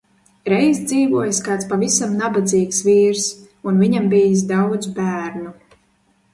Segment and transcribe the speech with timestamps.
[0.51, 3.29] Reiz dzīvojis kāds pavisam nabadzīgs vīrs
[3.73, 5.57] un viņam bijis daudz bērnu.